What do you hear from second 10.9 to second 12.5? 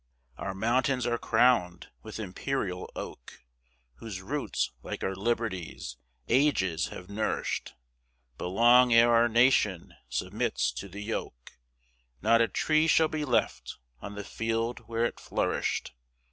yoke, Not a